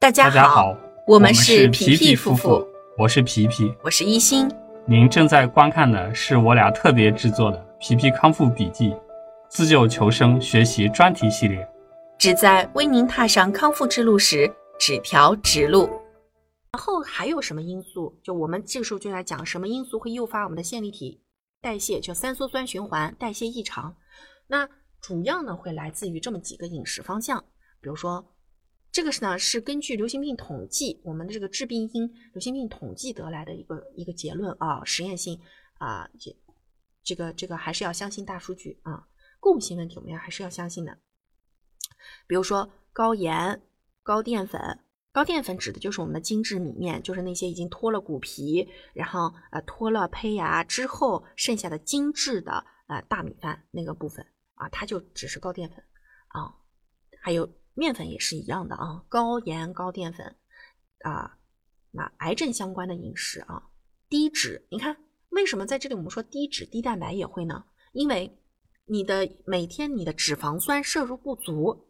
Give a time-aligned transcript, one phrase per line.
[0.00, 0.78] 大家好，
[1.08, 3.74] 我们是是皮皮夫夫妇，我是皮皮。
[3.82, 4.48] 我是一心。
[4.86, 8.90] 您正在观看的是我俩特别制作的《皮皮康复笔记》
[9.50, 11.68] 自救求生学习专题系列。
[12.16, 14.48] 旨在为您踏上康复之路时
[14.78, 15.90] 指条直路。
[16.72, 18.16] 然后还有什么因素？
[18.22, 21.20] 就我们这个时候就来讲什么因素会诱发我们的线粒体
[21.60, 23.96] 代谢，就三羧酸循环代谢异常。
[24.46, 24.68] 那
[25.00, 27.44] 主要呢会来自于这么几个饮食方向，
[27.80, 28.24] 比如说
[28.98, 35.40] 这个是呢是根据流行病统计，我们的这个致病因流行病统计得来的一个一个结论啊，实验性
[35.74, 36.36] 啊，这
[37.04, 39.06] 这个这个还是要相信大数据啊，
[39.38, 40.98] 共性问题我们要还是要相信的。
[42.26, 43.62] 比如说高盐、
[44.02, 44.80] 高淀粉，
[45.12, 55.78] 高淀粉指的就是我们的精致米面，就是那些已经脱了骨皮，然后呃脱了胚芽之后剩下的精致的呃大米饭那个部分啊，它就只是高淀粉
[56.30, 56.52] 啊。
[57.20, 60.36] 还有面粉也是一样的啊，高盐、高淀粉
[61.04, 61.38] 啊。
[61.90, 63.70] 那癌症相关的饮食啊，
[64.08, 64.96] 低脂，你看
[65.30, 67.64] 为什么在这里我们说低脂低蛋白也会呢？
[67.92, 68.38] 因为
[68.84, 71.88] 你的每天你的脂肪酸摄入不足，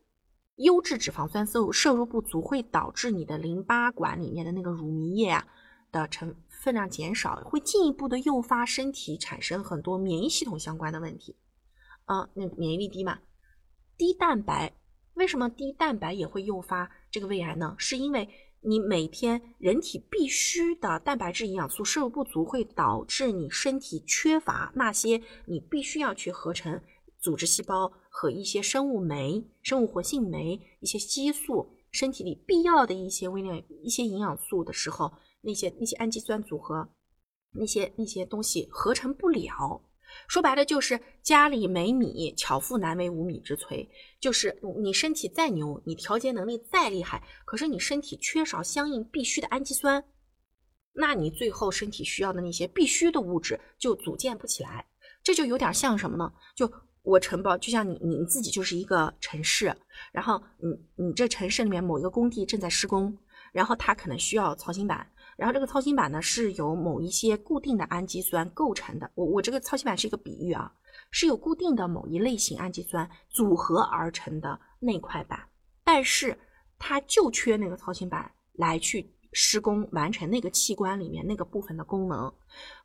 [0.57, 5.47] 优质脂肪酸摄入摄入不足会导致你的淋巴管里面的那个乳糜液啊
[5.91, 11.37] 的成分量减少，会进一步的诱发身体产生很多免疫系统相关的问题
[12.05, 13.19] 啊，那免疫力低嘛，
[13.97, 14.73] 低蛋白，
[15.19, 17.75] 为什么低蛋白也会诱发这个胃癌呢？
[17.77, 18.29] 是因为
[18.61, 26.81] 你每天人体必须的蛋白质营养素摄入不足，会导致你身体缺乏那些你必须要去合成
[27.19, 36.89] 组织细胞和一些生物酶、生物活性酶、一些激素，身体里必要的一些微量、一些营养素的时候，那些那些氨基酸组合，
[37.53, 39.83] 那些那些东西合成不了。
[40.27, 43.89] 说白了就是家里没米，巧妇难为无米之炊。
[44.21, 50.03] 就是你身体再牛，你调节能力再厉害，可是你身体缺少相应必须的氨基酸，
[50.93, 54.87] 那你最后身体需要的那些必须的物质就组建不起来。
[55.23, 56.33] 这就有点像什么呢？
[56.57, 56.71] 就
[57.03, 59.75] 我承包，就像你你自己就是一个城市，
[60.13, 63.17] 然后你你这城市里面某一个工地正在施工，
[63.53, 65.11] 然后它可能需要槽芯板。
[65.39, 69.09] 然后这个操心板呢是由某一些固定的氨基酸构成的。
[69.15, 70.73] 我我这个操心板是一个比喻啊，
[71.13, 75.41] 是有固定的某一类型氨基酸组合而成的那块板，
[75.85, 76.37] 但是
[76.77, 82.33] 它就缺那个操心板来去施工完成那个器官里面那个部分的功能。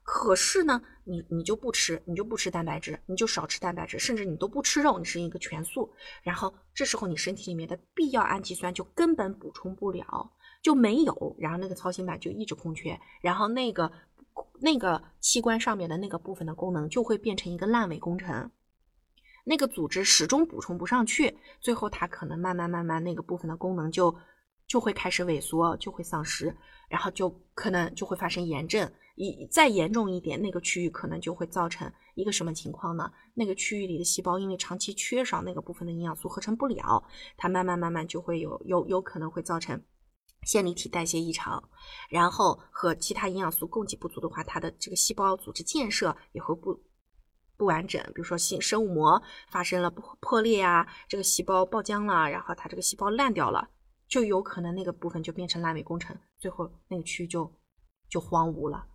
[0.03, 5.93] 可是呢，你你就不吃，你就不吃蛋白质，你就少吃蛋白质，甚至你都不吃肉，你是一个全素。
[6.21, 10.31] 然后这时候你身体里面的必要氨基酸就根本补充不了。
[10.61, 13.91] 就没有，然后那个操心板就一直空缺，然后那个
[14.61, 18.49] 那个器官上面的那个部分的功能就会变成一个烂尾工程，
[19.43, 24.15] 那个组织始终补充不上去，最后它可能慢慢慢慢那个部分的功能就
[24.73, 26.51] 就会开始萎缩，就会丧失，
[26.89, 33.11] 然后就可能就会发生炎症，一再严重一点，那个区域可能就会造成一个什么情况呢？
[33.35, 37.03] 那个区域里的细胞因为长期缺少那个部分的营养素合成不了，
[37.37, 39.79] 它慢慢慢慢就会有有有可能会造成。
[40.41, 41.63] 线粒体代谢异常，
[42.09, 46.81] 然后和其他营养素供给不足的话，它的这个细胞组织建设也会不
[47.57, 48.01] 不完整。
[48.07, 53.69] 比如说，新生物膜发生了破破裂呀，这个细胞爆浆了，然后它这个细胞烂掉了，
[54.13, 57.51] 就有可能那个部分就变成烂尾工程，最后那个区域就
[58.07, 58.85] 就荒芜了。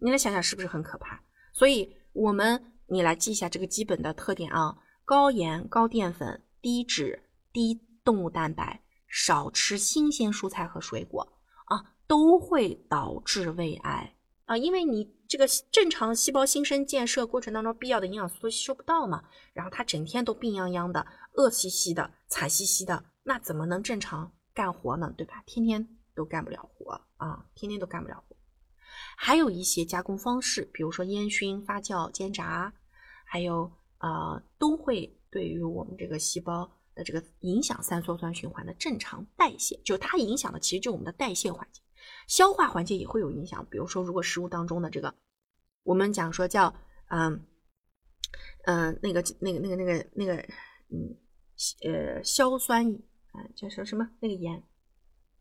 [0.00, 1.22] 你来想想，是不是很可怕？
[1.52, 8.82] 所以，我们你来记一下这个基本的特点啊：高盐、高淀粉、低脂、低动物蛋白。
[9.08, 11.22] 少吃新鲜蔬菜和水果
[11.66, 14.16] 啊，都会导致胃癌
[14.46, 19.22] 啊，因为你这个正常细胞新生建设过程当中必要的营养素都吸收不到嘛，
[19.52, 25.14] 然后它整天都病殃殃的、饿兮兮的、惨兮兮的，那怎么能正常干活呢？
[25.16, 25.44] 对吧？
[25.46, 25.86] 天天
[26.16, 28.36] 都干不了活啊，天天都干不了活。
[29.16, 32.72] 还有一些加工方式，比如说烟熏、发酵、煎炸，
[33.24, 36.72] 还有呃，都会对于我们这个细胞。
[36.96, 41.82] 的这个影响三羧酸循环的正常代谢，就它影响的其实就我们的代谢环节，
[42.26, 43.66] 消化环节也会有影响。
[43.70, 45.14] 比如说，如果食物当中的这个，
[45.82, 46.74] 我们讲说叫
[47.08, 47.44] 嗯
[48.64, 50.36] 嗯那个那个那个那个那个
[50.88, 51.14] 嗯
[51.82, 52.98] 呃硝酸
[53.36, 54.62] 啊叫什什么那个盐，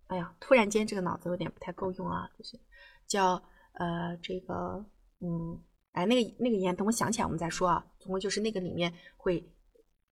[0.08, 2.60] 哎呀，突然间这个脑子有点不太够用啊，就是
[3.08, 3.42] 叫
[3.74, 4.86] 呃这个
[5.20, 5.64] 嗯
[5.94, 7.86] 哎那个那个盐，等我想起来我们再说啊。
[8.00, 9.52] 总共就是那个里面会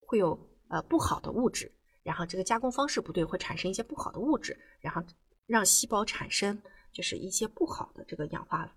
[0.07, 0.49] 会有。
[0.69, 1.71] 呃，不好的物质，
[2.01, 5.03] 然后这个加工方式不对，会产生一些不好的物质，然后
[5.45, 6.59] 让细胞产生
[6.91, 8.75] 就是一些不好的这个氧化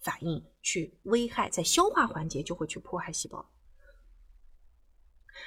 [0.00, 3.50] 反应，去危害在消化环节就会去迫害细胞。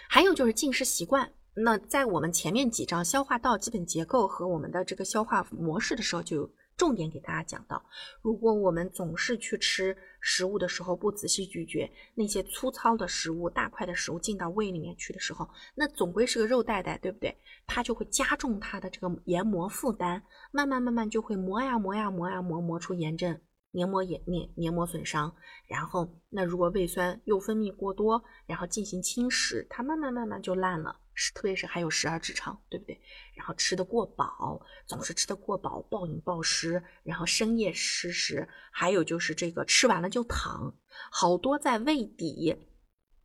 [0.09, 7.81] 还有就是进食习惯那在我们前面几章消化道基本结构和我们的这个消化模式的时候，就重点给大家讲到，
[8.21, 17.33] 如果我们总是去吃食物的时候不仔细咀嚼，那些粗糙的食物、大块的食物进到胃里面去的时候，那总归是个肉袋袋，对不对？
[17.65, 23.39] 它就会加重它的这个研磨负担，慢慢慢慢就会磨呀磨呀磨呀磨，磨出炎症。
[23.71, 25.33] 黏膜炎、黏黏膜损伤，
[25.67, 30.97] 然后那如果胃酸又分泌过多，然后进行侵蚀，它慢慢慢慢就烂了。
[31.15, 33.01] 是，特别是还有十二指肠，对不对？
[33.33, 40.75] 然后吃的过饱，总是吃的过饱，暴饮暴食，然后深夜吃食，还有就是这个吃完了就躺，
[41.09, 42.55] 好多在胃底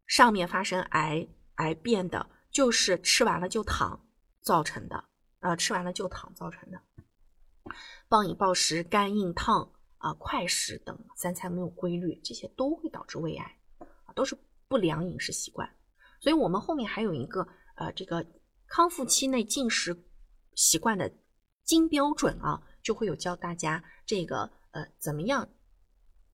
[0.07, 4.09] 上面发生癌癌变的，就是吃完了就躺
[4.41, 5.05] 造成的。
[5.41, 6.81] 啊，吃完了就躺造成的，
[8.09, 9.73] 暴饮暴食、干硬烫。
[10.01, 13.59] 啊，快食等三餐没有规律，这些都会导致胃癌，
[14.07, 14.35] 啊，都是
[14.67, 15.69] 不良饮食习惯。
[16.23, 17.47] 所以，我们后面还有一个
[17.81, 18.25] 呃，这个
[18.67, 19.97] 康复期内进食
[20.55, 21.11] 习惯的
[21.65, 25.49] 金标准啊，就会有教大家这个呃，怎么样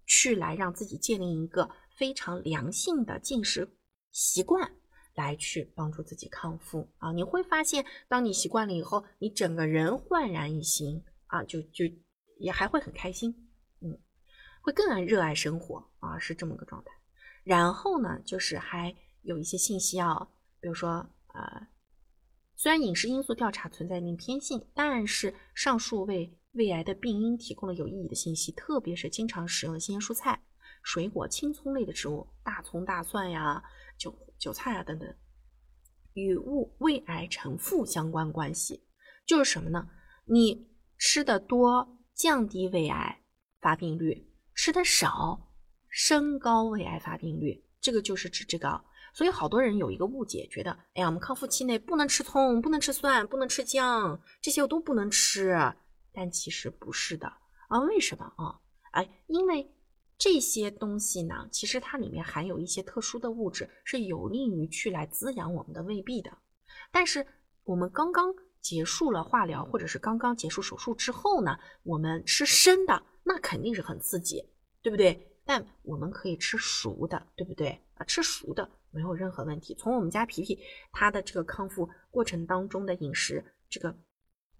[0.06, 3.78] 去来让自己建立一个非常良性的进食
[4.10, 4.72] 习惯，
[5.14, 7.12] 来去帮助自己康复啊。
[7.12, 11.84] 你会发现，当你习惯了以后，你整个人焕然一新啊，就就
[12.40, 13.48] 也还会很开心。
[13.80, 13.96] 嗯
[14.62, 16.90] 会更爱热爱生活啊，是这么个状态。
[17.44, 18.92] 然后呢，就是还
[19.22, 20.28] 有一些信息啊，
[20.58, 21.66] 比如说呃，
[22.54, 30.42] 虽然饮食因素调查存在一定偏性，但是上述为胃癌的病因提供了有意义的信息，特别是经常使用的新鲜蔬菜、
[30.82, 33.62] 水果、青葱类的植物，大葱、大蒜呀、
[33.98, 35.14] 韭韭菜啊等等，
[36.14, 38.82] 与物胃癌呈负相关关系。
[39.26, 39.90] 就是什么呢？
[40.24, 40.66] 你
[40.96, 43.20] 吃的多，降低胃癌
[43.60, 44.32] 发病率。
[44.54, 45.52] 吃的少，
[45.90, 48.82] 升高胃癌发病率，这个就是指这个。
[49.16, 55.56] 所以好多人有一个误解，觉得，哎呀，我们康复期内不能吃葱，不能吃蒜，不能吃姜，这些我都不能吃。
[56.12, 57.26] 但其实不是的
[57.68, 58.60] 啊，为什么啊？
[58.92, 59.74] 哎，因为
[60.18, 66.30] 这些东西呢，其实它里面含有一些特殊的物质，是有利于去来滋养我们的胃壁的。
[66.92, 67.26] 但是
[67.64, 73.02] 我们刚刚结束了化疗，或者是刚刚结束手术之后呢，我们吃生的。
[73.24, 74.44] 那肯定是很刺激，
[74.82, 75.32] 对不对？
[75.46, 78.04] 但我们可以吃熟的，对不对啊？
[78.04, 79.74] 吃熟的没有任何问题。
[79.74, 80.58] 从我们家皮皮
[80.92, 83.96] 他的这个康复过程当中的饮食这个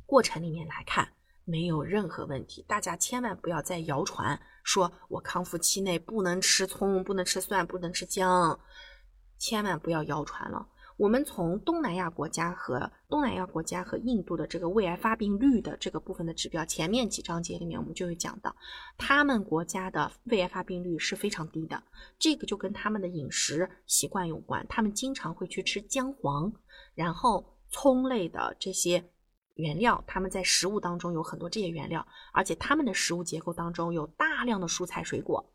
[0.04, 1.08] 过程里面来看，
[1.44, 2.64] 没有任何问题。
[2.68, 8.58] 大家千万不要再谣传说我康复期内不能吃葱、不能吃蒜、不能吃姜，
[9.38, 10.68] 千万不要谣传了。
[10.96, 18.56] 我们从东南亚国家和东南亚国家和印度的这个胃癌发病率的这个部分的指标，前面几章节里面我们就有讲到，
[18.96, 21.82] 他们国家的胃癌发病率是非常低的，
[22.18, 26.50] 这个就跟他们的饮食习惯有关，他们经常会去吃姜黄，
[26.94, 29.10] 然后葱类的这些
[29.56, 35.52] 原料，他们在食物当中有很多这些原料，而且他们的食物结构当中有大量的蔬菜水果，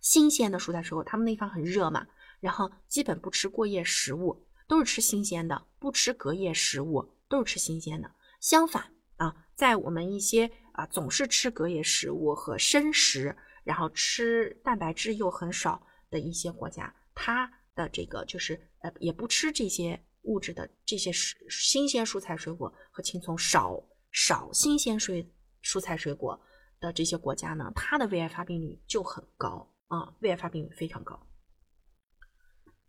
[0.00, 2.04] 新鲜的蔬菜水果，他们那方很热嘛，
[2.40, 4.44] 然后基本不吃过夜食物。
[4.70, 8.08] 都是吃新鲜的，不吃隔夜食物，都是吃新鲜的。
[8.40, 23.76] 相反啊，在我们一些啊总是吃隔夜食物和生食，然后吃蛋白质又很少的一些国家，它的这个就是呃也不吃这些物质的这些食新鲜蔬菜水果和青葱，少
[24.12, 25.28] 少新鲜水
[25.64, 26.40] 蔬菜水果
[26.78, 31.26] 的这些国家呢，它的胃癌发病率就很高啊，胃癌发病率非常高，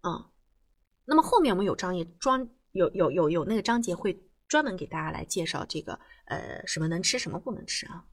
[0.04, 0.30] 嗯。
[1.12, 8.06] 那么后面我们有章节专有有有有那个章节会专门给大家来介绍这个呃什么能吃什么不能吃啊，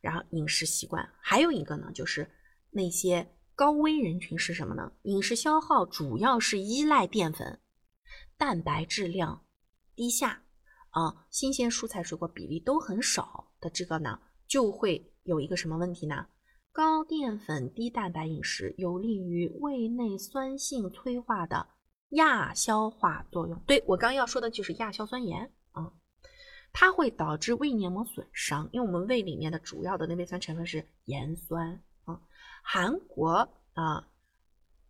[0.00, 2.30] 然后饮食习惯还有一个呢就是
[2.70, 4.92] 那些高危人群是什么呢？
[5.02, 7.58] 饮食消耗主要是依赖淀粉，
[8.38, 9.44] 蛋白质量
[9.96, 10.44] 低下
[10.90, 16.28] 啊，新鲜蔬菜水果比例都很少的这个呢，就会有一个什么问题呢？
[16.70, 21.70] 高淀粉低蛋白饮食有利于胃内酸性催化的。
[22.10, 25.92] 亚硝化作用，对我刚要说的就是亚硝酸盐啊，
[26.72, 32.20] 它会导致胃黏膜损伤，因为我们胃里面的主要的内胃酸成分是盐酸啊。
[32.62, 34.08] 韩国啊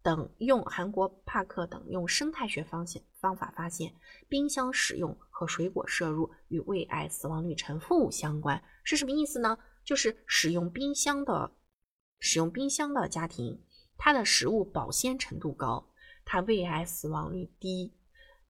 [0.02, 3.94] 等用韩国帕克等用生态学方向方法发现，
[4.28, 9.58] 冰箱使用和水果摄入与胃癌死亡率呈负相关，是什么意思呢？
[9.85, 11.50] 就是使用冰箱的
[12.18, 13.62] 使用冰箱的家庭，
[13.96, 15.88] 它的食物保鲜程度高。
[16.26, 17.95] 它胃癌死亡率低，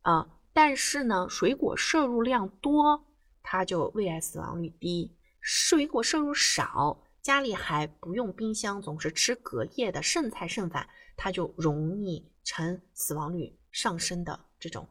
[0.00, 3.04] 啊，但是呢，水果摄入量多，
[3.42, 14.88] 它就胃癌死亡率低；水果摄入少，家里还不用冰箱，总是吃隔夜的剩菜剩饭，它就容易呈死亡率上升的这种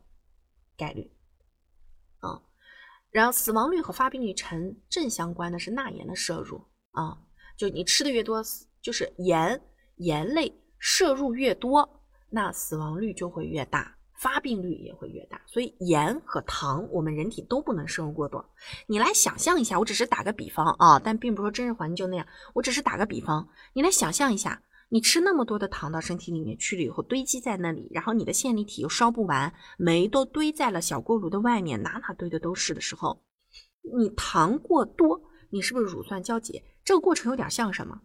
[0.77, 1.11] 概率。
[2.19, 2.41] 啊
[3.09, 6.61] 然后死亡率和发病率成正相关的是钠盐的摄入。
[6.91, 7.17] 啊，
[7.57, 8.43] 就你吃的越多，
[8.81, 9.59] 就是盐
[9.95, 12.04] 盐类摄入越多，
[12.35, 15.41] 那死亡率就会越大，发病率也会越大。
[15.45, 18.45] 所以盐和糖我们人体都不能摄入过多。
[18.87, 24.61] 你来想象一下，我只是打个比方啊，但并不是说真实环境就那样，我只是打个比方，你来想象一下。
[24.89, 33.23] 你吃那么多的糖到身体里面去了以后，堆积在那里，然后你的线粒体又烧不完，煤都堆在了小锅炉的外面，哪哪堆的都是的时候，
[33.97, 36.63] 你糖过多，你是不是乳酸交结？
[36.83, 38.01] 这个过程有点像什么？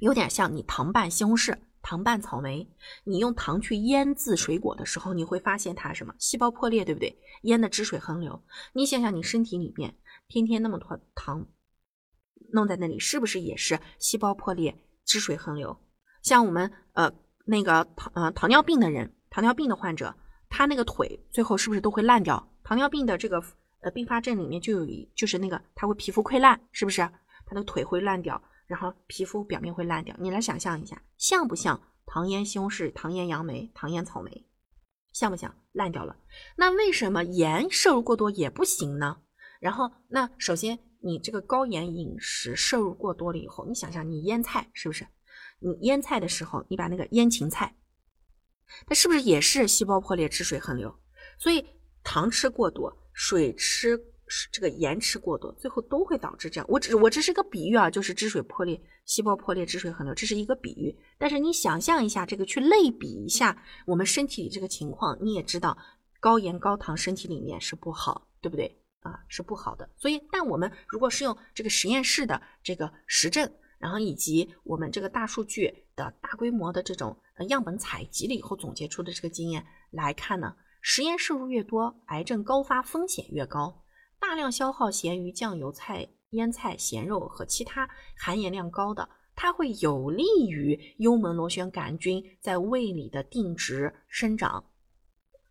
[0.00, 2.68] 有点像你糖拌西红柿、糖拌草莓，
[3.04, 6.14] 你用糖去腌制水果的时候，你会发现它什么？
[6.18, 7.18] 细胞破裂，对不对？
[7.42, 8.42] 腌的汁水横流。
[8.72, 9.94] 你想想，你身体里面
[10.28, 11.46] 天天那么多糖
[12.52, 15.78] 弄在那里，是不是也是细胞破裂、汁水横流？
[16.22, 17.12] 像我们呃
[17.44, 20.14] 那个糖呃糖尿病的人，糖尿病的患者，
[20.48, 22.52] 他那个腿最后是不是都会烂掉？
[22.64, 23.42] 糖尿病的这个
[23.80, 27.08] 呃并发症里面就有一就是那个他会皮肤溃烂，是不是？
[27.46, 30.14] 他的腿会烂掉，然后皮肤表面会烂掉。
[30.20, 34.46] 你来想象一下，像不像糖腌西红柿、糖腌杨梅、糖腌草莓？
[35.12, 36.16] 像不像烂掉了？
[36.56, 39.22] 那为什么盐摄入过多也不行呢？
[39.58, 45.04] 然后那首先你这个高盐饮食摄入过多了以后，你想想你腌菜是不是？
[45.58, 47.74] 你腌菜的时候，你把那个腌芹菜，
[48.86, 50.94] 它是不是也是细胞破裂、汁水横流？
[51.36, 51.66] 所以
[52.04, 53.98] 糖吃过多，水吃
[54.52, 56.66] 这个延迟过多，最后都会导致这样。
[56.68, 60.96] 我只我这是个比喻啊，就是汁水破裂、细胞破裂、汁水横流，这是一个比喻。
[61.18, 65.76] 但是你想象一下，这个去类比一下我们身体里这个情况，你也知道
[66.20, 69.20] 高盐高糖身体里面是不好，对不对啊？
[69.28, 69.88] 是不好的。
[69.96, 73.50] 所以，但我们如果是用这个实验室的这个实证。
[73.78, 77.16] 然后以及我们这个大数据的大规模的这种
[77.48, 83.84] 样本采集了以后总结出的这个经验来看呢，食盐摄入越多，癌症高发风险越高。
[84.28, 94.66] 大量消耗咸鱼、酱油、菜、腌菜、咸肉和其他含盐量高的，它会有利于幽门螺旋杆菌在胃里的定植生长。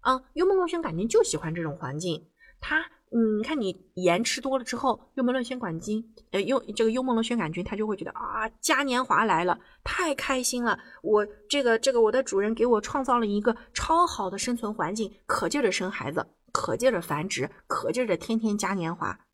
[0.02, 2.28] 啊，幽门螺旋杆菌就喜欢这种环境，
[2.62, 2.86] 它。
[3.10, 16.28] 嗯，你看你盐吃多了之后，幽门螺旋杆菌，呃，幽这个幽门螺旋杆菌，它就会觉得啊，嘉年华来了，太开心了，我这个这个我的主人给我创造了一个超好的生存环境，可劲儿的生孩子，
[16.58, 19.28] 可劲儿的繁殖，可劲儿的天天嘉年华，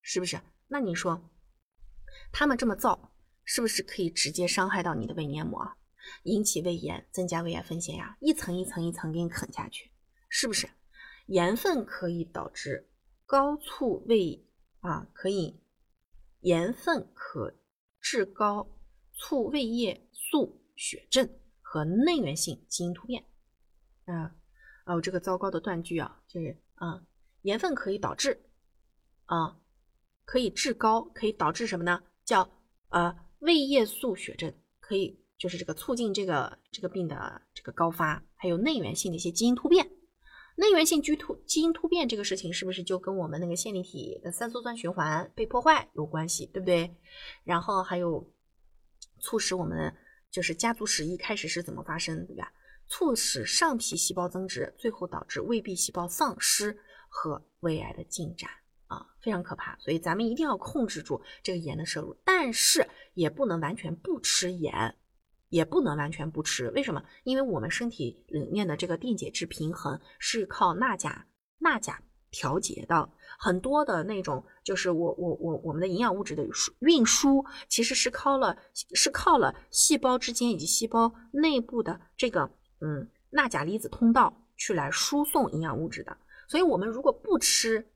[0.00, 0.40] 是不是？
[0.68, 1.28] 那你说，
[2.30, 5.60] 他们这么造，是不是可以直接伤害到你的胃黏膜，
[6.22, 8.16] 引起胃炎，增加胃癌风险呀？
[8.20, 9.90] 一层一层一层给你啃下去，
[10.28, 10.68] 是不是？
[11.26, 12.88] 盐分可以导致。
[13.26, 14.46] 高促胃
[14.78, 15.60] 啊，可以
[16.42, 17.52] 盐分可
[18.00, 18.70] 致高
[19.14, 21.28] 促胃液素血症
[21.60, 23.24] 和内源性基因突变。
[24.04, 24.36] 啊
[24.86, 27.02] 哦，这个糟糕的断句啊，就是啊，
[27.42, 28.44] 盐分可以导致
[29.26, 29.56] 啊，
[30.24, 32.02] 可以致高，可以导致什么呢？
[32.24, 32.50] 叫
[32.88, 39.90] 呃胃液素血症，可以就是这个促进这个这个病的这个高发，还有内源性的一些基因突变。
[40.56, 46.96] 内源性基突基因突变这个事情是不是就跟我们那个线粒体的三羧酸循环被破坏有关系，对不对？
[47.44, 48.32] 然后还有
[49.20, 49.94] 促使我们
[50.30, 52.52] 就是家族史一开始是怎么发生，对吧？
[52.88, 56.76] 促使上皮细胞增殖，最后导致胃壁细胞丧失
[57.08, 58.50] 和胃癌的进展
[58.86, 59.76] 啊，非常可怕。
[59.78, 64.96] 所以咱们一定要控制住这个盐的摄入，但是也不能完全不吃盐。
[65.50, 67.02] 也不能完全不吃，为什么？
[67.24, 71.24] 因为我们身体里面的这个电解质平衡是靠钠钾
[71.60, 76.46] 钠钾调节的，很多的那种就是我我我我们的营养物质的
[76.80, 78.58] 运输其实是靠了
[78.92, 82.50] 是靠了细胞之间以及细胞内部的这个
[82.80, 86.16] 嗯钠钾离子通道去来输送营养物质的，
[86.48, 87.90] 所以我们如果不吃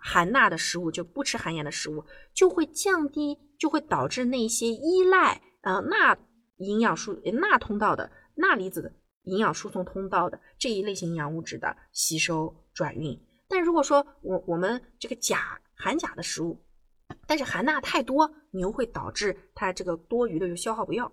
[0.00, 6.18] 含钠的食物，就不吃含盐的食物，就会降低，就会导致那些依赖呃钠。
[6.58, 8.92] 营养输钠通道的钠离子的
[9.24, 16.62] 营养输送通道的这一类型营养物质的吸收转运，但如果说我我们这个钾含钾的食物，
[17.26, 21.10] 但是含钠太多，你又会导致它这个多余的又消耗不掉，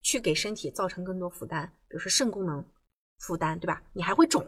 [0.00, 2.64] 去给身体造成更多负担，比如说肾功能
[3.18, 3.82] 负担，对吧？
[3.92, 4.44] 你还会肿，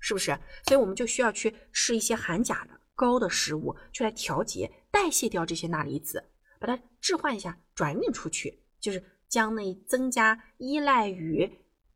[0.00, 0.38] 是不是？
[0.66, 6.24] 所以我们就需要去吃一些含钾的高的食物，去来调节代谢掉这些钠离子，
[6.58, 9.02] 把它置换一下，转运出去，就是。
[9.30, 11.48] 将那增加依赖于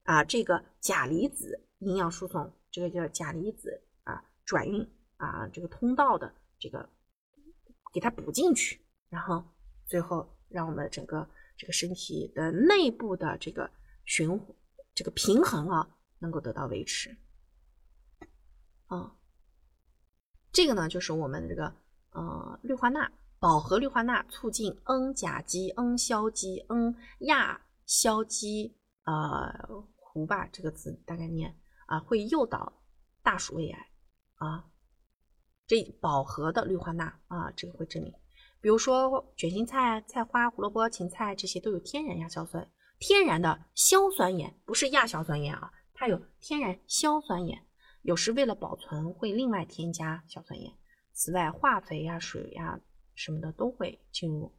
[0.04, 6.88] 啊这个钾离子营养输送，这个叫钾离子啊转运啊这个通道的这个
[7.92, 9.44] 给它补进去，然后
[9.84, 13.68] 最后让我们整个这个身体的内部的这个
[14.04, 14.38] 循
[14.94, 17.16] 这个平衡啊能够得到维持
[18.86, 19.16] 啊。
[20.52, 21.74] 这个呢，就是我们这个
[22.10, 23.10] 呃氯化钠，
[23.40, 32.72] 饱和氯化钠促进 N 甲基、N 硝基、N 亚硝基呃糊吧，这个字大概念啊，会诱导
[33.22, 33.90] 大鼠胃癌
[34.36, 34.66] 啊。
[35.66, 38.14] 这饱和的氯化钠啊，这个会致命。
[38.60, 47.66] 比如说卷心菜、菜花、胡萝卜、芹菜这些都有天然亚硝酸，天然的硝酸盐，不是亚硝酸盐啊，它有天然硝酸盐。
[48.02, 50.72] 有时为了保存会另外添加硝酸盐。
[51.12, 52.80] 此外，化肥呀、水呀
[53.14, 54.54] 什么的都会进入。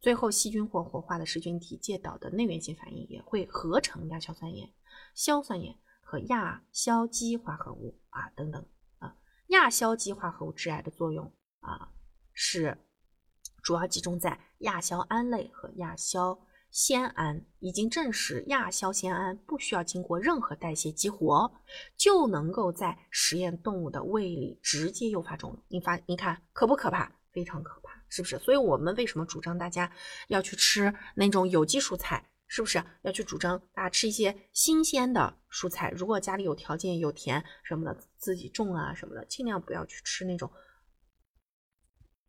[0.00, 4.68] 最后，细菌或活化的噬菌体介导的内源性反应也会合成亚硝酸盐、
[5.14, 8.66] 硝酸盐和亚硝基化合物啊等等
[8.98, 9.16] 啊。
[9.48, 11.92] 亚硝基化合物致癌的作用啊，
[12.32, 12.76] 是
[13.62, 16.38] 主要集中在亚硝胺类和亚硝
[16.72, 17.44] 酰胺。
[17.60, 21.52] 已经证实，亚硝酰胺不需要经过任何代谢激活，
[21.96, 25.62] 就能够在实验动物的胃里直接诱发肿瘤。
[25.68, 27.12] 你发，你看可不可怕？
[27.30, 28.38] 非常可怕，是不是？
[28.38, 29.90] 所以我们为什么主张大家
[30.28, 32.28] 要去吃那种有机蔬菜？
[32.48, 35.90] 是不是要去主张大家吃一些新鲜的蔬菜？
[35.92, 40.50] 如果家里有条件有田什么的，自己种啊什么的，尽量不要去吃那种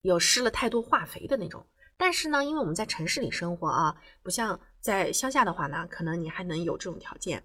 [0.02, 1.66] 有施了太多化肥的那种。
[2.04, 7.42] 但是呢，因为我们在城市里生活啊，不像在乡下的话呢，可能你还能有这种条件。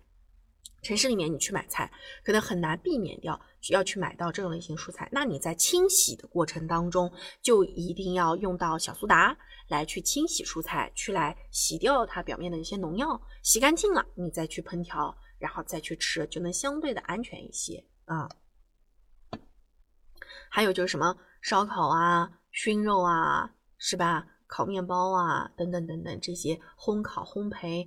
[0.83, 1.88] 城市里面你去买菜，
[2.25, 5.09] 可能很难避免掉要去买到这种类型蔬菜。
[5.12, 7.09] 那你在清洗的过程当中，
[7.41, 9.38] 就一定要用到小苏打
[9.69, 18.29] 来去清洗蔬菜，去来洗掉它表面的一些农药，洗干净了，你再去烹调，然后再去吃，就能相对的安全一些啊。
[20.50, 24.27] 还有就是什么烧烤啊、熏肉啊，是吧？
[24.49, 27.87] 烤面包啊，等等等等这些烘烤、烘焙。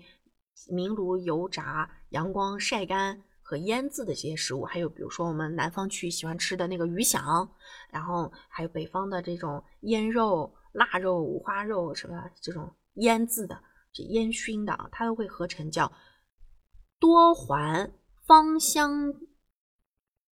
[0.70, 7.51] 明炉油炸、阳光晒干和腌制的这些食物，还有比如说我们南方区喜欢吃的那个鱼响，
[7.89, 13.60] 然后还有北方的这种腌肉、腊肉、五花肉什么这种腌制的、
[13.91, 15.92] 这烟熏的，它都会合成叫
[17.00, 17.92] 多环
[18.27, 19.16] 芳香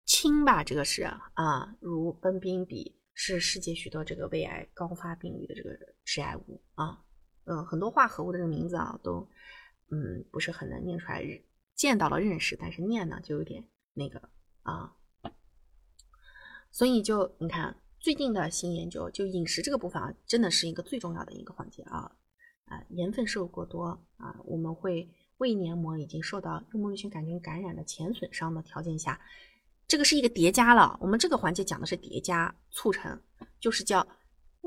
[0.06, 0.64] 烃吧？
[0.64, 1.02] 这个是
[1.34, 5.70] 啊，如苯丙芘是世界许多这个胃癌高发病率的这个
[6.10, 7.04] 致癌物啊，
[7.46, 9.28] 嗯，很多化合物的这个名字啊都。
[9.92, 11.24] 嗯，不是很能念出来，
[11.74, 14.30] 见到了认识，但是念呢就有点那个
[14.62, 14.94] 啊，
[16.70, 22.16] 所以就你看最近的新研究，就饮食这个部分啊，真的是一个最重要的一个环节啊
[22.66, 29.20] 啊，盐分摄入过多啊，我们会胃黏膜已经受到幽门螺旋杆菌感染的前损伤的条件下，
[29.88, 33.20] 这个是一个叠加了，我们这个环节讲的是叠加促成，
[33.60, 34.08] 就是叫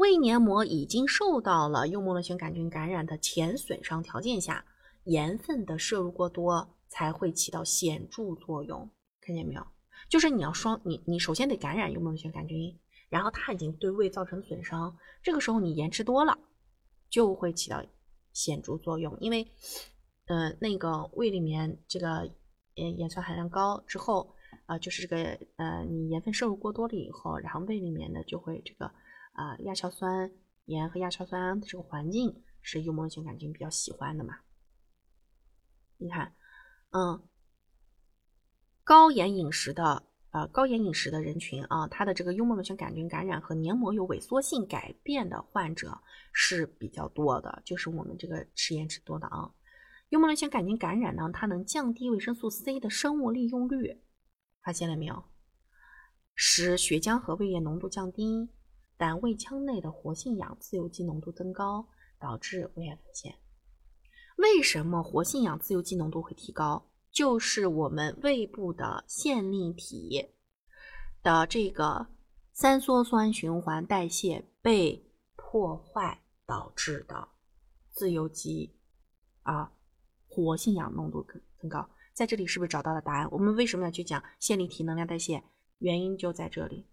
[0.03, 4.65] 胃黏膜已经受到了幽门螺旋杆菌感染的前损伤条件下。
[5.05, 9.65] 盐分的摄入过多才会起到显著作用，看见没有？
[10.09, 12.77] 就是你要双你你首先得感染幽门螺旋杆菌，
[13.09, 16.37] 然后它已经对胃造成损伤，这个时候你盐吃多了
[17.09, 17.85] 就会起到
[18.33, 19.47] 显著作用，因为
[20.27, 22.29] 呃那个胃里面这个
[22.75, 24.35] 盐盐酸含量高之后，
[24.67, 28.93] 呃就是这个呃你盐分摄入过多了以后，然后胃里面呢就会这个
[29.33, 30.31] 啊亚硝酸
[30.66, 34.38] 盐和亚硝酸胺的这个环境是幽门螺旋杆菌比较喜欢的嘛。
[35.97, 36.35] 你看，
[36.90, 37.23] 嗯，
[38.85, 46.01] 高盐饮食的，呃，高盐饮食的人群啊，他的这个幽门螺旋杆菌感染和黏膜有萎缩性改变的患者
[46.33, 49.53] 是比较多的，就是我们这个吃盐吃多的啊。
[50.09, 54.03] 幽门螺旋杆菌感染呢，它能降低维生素 C 的生物利用率，
[54.62, 55.25] 发现了没有？
[56.35, 58.49] 使血浆和胃液浓度降低，
[59.03, 61.88] 但胃腔内的活性氧自由基浓度增高，
[62.21, 63.35] 导致胃癌发现。
[64.37, 66.87] 为什么活性氧自由基浓度会提高？
[67.11, 70.29] 就是我们胃部的线粒体
[71.21, 72.07] 的这个
[72.53, 77.27] 三羧酸循环代谢被破坏导致的
[77.91, 78.73] 自由基
[79.43, 79.73] 啊
[80.29, 81.91] 活性氧浓度更增高。
[82.15, 83.29] 在这里是不是找到了答案？
[83.33, 85.43] 我们为什么要去讲线粒体能量代谢？
[85.79, 86.87] 原因就在这里，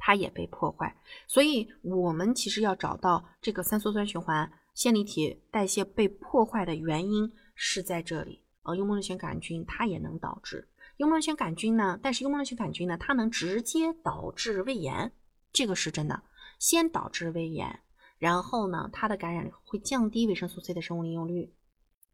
[0.00, 0.96] 它也被破坏。
[1.28, 4.50] 所以我们其实要找到这个三羧酸循环。
[4.72, 15.12] 线粒体代谢被破坏的原因是在这里，呃，幽门螺旋杆菌它也能导致幽门螺旋杆菌呢，但是幽门螺旋杆菌呢，它能直接导致胃炎，
[15.52, 16.22] 这个是真的，
[16.58, 17.80] 先导致胃炎，
[18.18, 21.52] 然后呢，它的感染会降低维生素 C 的生物利用率，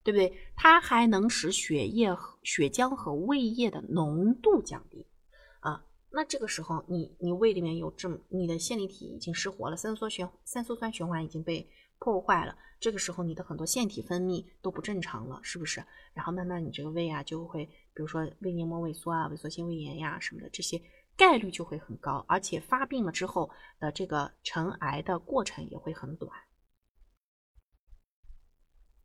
[0.03, 0.37] 对不对？
[0.57, 5.07] 它还能使血液、血浆和胃液的浓度降低，
[6.17, 11.69] 那这个时候你你胃里面有这么你的线粒体已经失活了，三羧酸三羧酸循环已经被。
[11.99, 15.83] 破坏了，这个时候你的很多腺体分泌都不正常了，是不是？
[16.13, 20.79] 然后慢慢你这个胃啊就会，比如说胃黏膜萎缩啊、萎缩性胃炎呀什么的，这些
[21.17, 23.51] 概率就会很高，而且发病了之后
[23.81, 26.31] 的这个成癌的过程也会很短。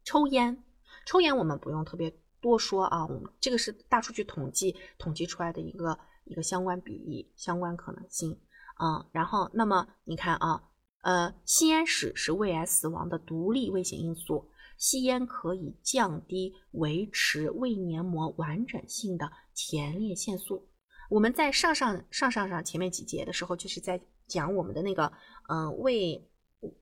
[0.03, 0.61] 抽烟，
[1.05, 8.39] 抽烟我们不用特别多说啊，我们这个是大数据统计统计出来的一个一个相关比例、相关可能性
[8.75, 9.07] 啊。
[9.11, 10.63] 然后，那么你看啊，
[11.01, 14.49] 呃，吸烟史是胃癌死亡的独立危险因素。
[14.77, 20.67] 吸烟可以降低、维持胃黏膜完整性的前列腺素。
[21.09, 25.11] 我们在上上上上上前面几节的时候，就是在讲我们的那个
[25.49, 26.27] 嗯胃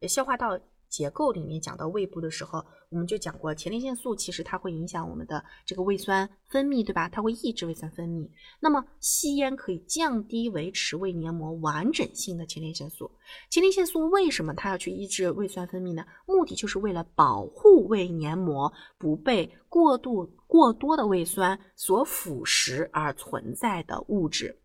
[0.08, 0.60] 消化道。
[0.90, 7.08] 结构里面讲到胃部的时候，我们就讲过前列腺素，其实它会影响我们的这个胃酸分泌，对吧？
[7.08, 8.28] 它会抑制胃酸分泌。
[8.60, 13.12] 那么吸烟可以降低维持胃黏膜完整性的前列腺素。
[13.50, 16.04] 前列腺素为什么它要去抑制胃酸分泌呢？
[16.26, 24.60] 目的就是为了保护胃黏膜不被过度过多的胃酸所腐蚀而存在的物质。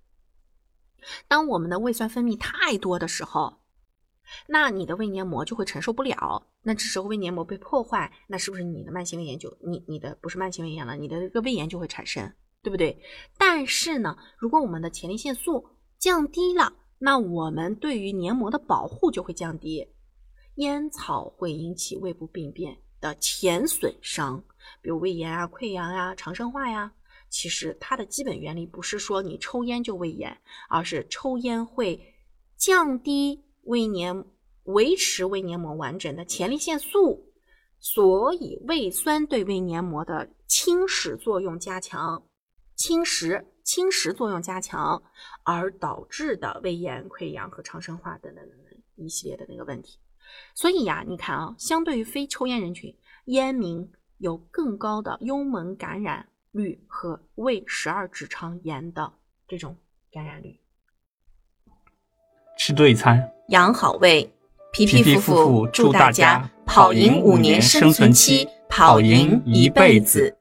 [1.28, 3.58] 当我们的胃酸分泌太多的时候，
[4.46, 12.32] 那你的胃黏膜就会承受不了，那这时候胃黏膜被破坏，那是不是你的慢性胃炎就你你的不是慢性胃炎了，你的这个胃炎就会产生，
[12.62, 13.00] 对不对？
[13.38, 15.66] 但是呢，如果我们的前列腺素
[15.98, 19.86] 降低了，那我们对于黏膜的保护就会降低。
[20.56, 24.42] 烟草会引起胃部病变的前损伤，
[24.80, 26.92] 比如胃炎啊、溃疡呀、肠生化呀。
[27.28, 32.14] 其实它的基本原理不是说你抽烟就胃炎，而是抽烟会
[32.56, 33.43] 降低。
[33.66, 34.24] 胃黏
[34.64, 37.32] 维持胃黏膜完整的前列腺素，
[37.78, 42.26] 所以胃酸对胃黏膜的侵蚀作用加强，
[42.74, 45.02] 侵蚀侵蚀作用加强，
[45.42, 49.98] 而导致的胃炎、溃疡和肠生化等等等等一系列的那个问题。
[50.54, 52.96] 所以呀，你看啊，相对于非抽烟人群，
[53.26, 59.12] 烟民有更高的幽门感染率和胃十二指肠炎的
[59.46, 59.76] 这种
[60.10, 60.58] 感染率。
[62.56, 63.30] 吃对餐。
[63.48, 64.30] 养好胃，
[64.72, 70.36] 皮皮夫妇祝大家跑赢五年生存期，跑赢一辈子。